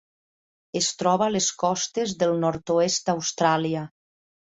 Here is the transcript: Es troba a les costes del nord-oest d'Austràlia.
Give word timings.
Es 0.81 0.87
troba 1.01 1.27
a 1.27 1.35
les 1.35 1.51
costes 1.65 2.17
del 2.25 2.37
nord-oest 2.47 3.09
d'Austràlia. 3.11 3.89